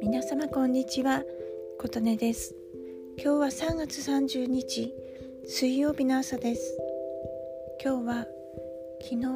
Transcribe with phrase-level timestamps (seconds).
[0.00, 1.24] 皆様こんにちは
[1.80, 2.54] 琴音です。
[3.16, 4.94] 今日は3月30日
[5.48, 6.78] 水曜日の朝です。
[7.82, 8.26] 今日は
[9.02, 9.26] 昨日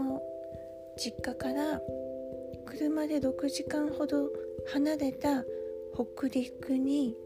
[0.96, 1.80] 実家から
[2.66, 4.30] 車で6時間ほど
[4.72, 5.42] 離れた
[5.92, 7.16] 北陸に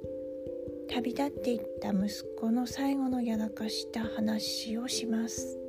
[0.89, 2.09] 旅立っていった息
[2.41, 5.62] 子の最後のやらかした話をします。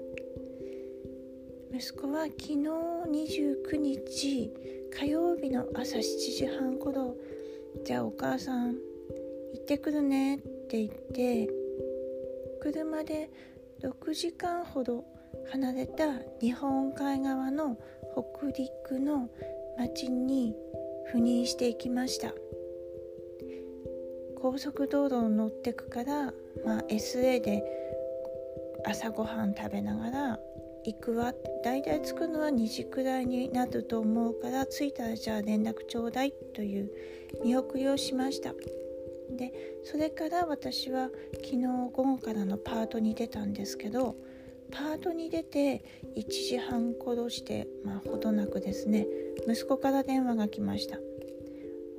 [1.75, 4.53] 息子は昨日29日
[4.95, 7.15] 火曜日の朝7時半頃
[7.83, 8.75] じゃあお母さん行
[9.59, 10.37] ってくるねっ
[10.69, 11.49] て言って
[12.61, 13.31] 車で
[13.81, 15.03] 6時間ほど
[15.51, 17.75] 離れた日本海側の
[18.13, 19.27] 北陸の
[19.79, 20.53] 町に
[21.11, 22.31] 赴任していきました。
[24.39, 26.25] 高速道路を乗ってくから、
[26.65, 27.63] まあ、SA で
[28.85, 30.39] 朝ごはん食べながら
[30.85, 31.33] 行くわ。
[31.63, 36.91] だいたい着くのは2時くらいになると思うから着いたらじゃあ連絡ちょうだいという
[37.43, 38.53] 見送りをしました。
[39.31, 39.51] で
[39.83, 44.15] それから私は昨日午後からのパートに出たんですけど
[44.71, 45.83] パートに出て
[46.15, 49.07] 1時半頃してまあほどなくですね
[49.47, 50.97] 息子から電話が来ました。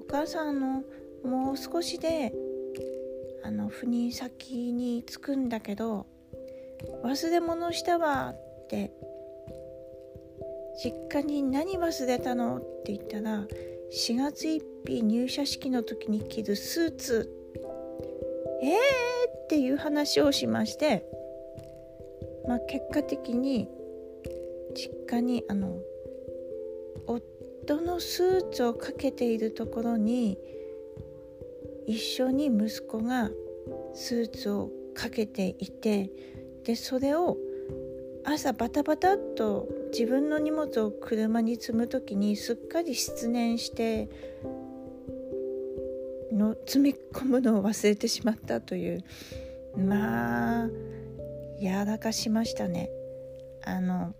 [0.00, 0.84] お母さんの
[1.24, 2.32] もう少しで
[3.42, 6.06] あの赴任先に着くんだけど
[7.02, 8.90] 忘れ物したわって
[10.82, 12.58] 実家に何忘れたの？
[12.58, 13.46] って言ったら
[13.92, 17.30] 4月1日入社式の時に着るスーツ
[18.62, 18.72] えー？
[19.44, 21.04] っていう話をしまして
[22.48, 23.68] まあ結果的に
[24.74, 25.78] 実家にあの
[27.06, 30.38] 夫のスーツをかけているところに
[31.86, 33.30] 一緒に息子が
[33.94, 36.10] スーツをかけていて
[36.64, 37.36] でそれを
[38.24, 44.08] 朝バタバタっと自分の荷物を車に積む時にすっかり失念して
[46.32, 49.04] の積み込むのを忘れてしまったという。
[49.76, 50.68] まあ
[51.60, 52.90] やらかしましたね。
[53.64, 54.14] あの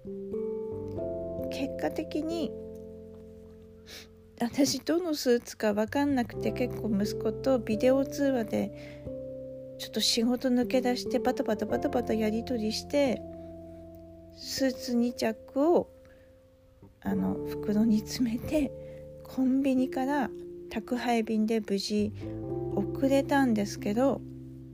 [1.51, 2.51] 結果的に
[4.41, 8.73] 私どのスーツか分かんなくて結構息子とビデオ通話で
[9.79, 13.21] ちょっと仕事抜け出してバタバタバタバタやり取りして
[14.37, 15.89] スーツ2着を
[17.01, 18.73] あの袋に詰めて
[19.25, 20.31] コンビニから
[20.71, 22.13] 宅配便で無事
[22.75, 24.21] 遅れたんですけど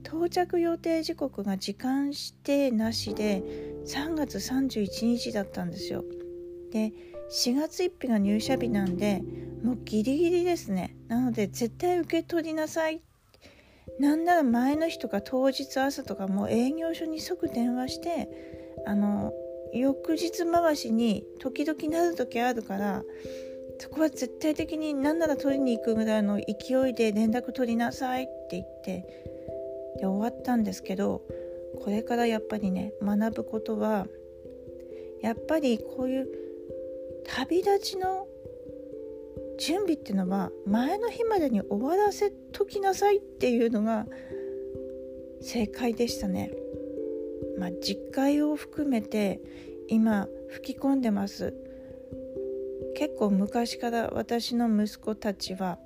[0.03, 3.43] 到着予定時刻が時間指定なしで
[3.85, 6.03] 3月31日だったんですよ。
[6.71, 6.93] で
[7.31, 9.21] 4月1日が入社日なんで
[9.63, 13.01] もうギリギリですねなので絶対受け取りなさい
[13.99, 18.29] なんなら前の日とか当日朝とかもう営業所に即電話して
[18.85, 19.31] あの
[19.73, 23.03] 翌日回しに時々なる時あるから
[23.79, 29.05] そこは絶対的に何なら取りに行くぐらいの勢いで連絡取りなさいって言って
[29.99, 31.23] で終わったんですけど
[31.83, 34.07] これからやっぱりね学ぶことは
[35.21, 36.27] やっぱりこういう
[37.25, 38.27] 旅立ちの
[39.59, 44.05] 準備っていうのは前の日までに終わらせときなさいっていうのが
[45.41, 46.51] 正解でしたね。
[47.61, 49.39] まあ、実会を含めて
[49.87, 51.53] 今吹き込んでます。
[52.95, 55.77] 結構昔から私の息子たちは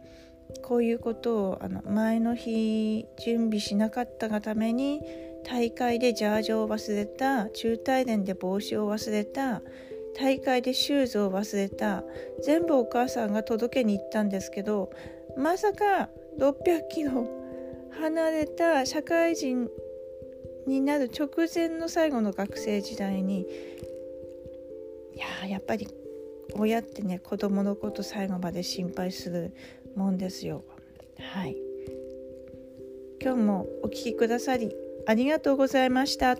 [0.63, 5.01] こういうことをあの前の日準備しなかったがために
[5.43, 9.61] 大会でジャージを忘れた中大連で帽子を忘れた
[10.17, 12.03] 大会でシューズを忘れた
[12.41, 14.91] 全部お母さんが届けに行ったんですけど
[15.37, 16.09] まさか
[16.39, 17.27] 600キロ
[17.99, 19.69] 離れた社会人
[20.67, 25.87] になる直前の最後の学生時代にいややっぱり
[26.53, 29.53] 親ってね子供のこと最後まで心配する
[29.95, 30.63] もんですよ。
[31.19, 31.55] はい
[33.21, 34.75] 今日もお聴きくださり
[35.07, 36.37] ありがとうございました。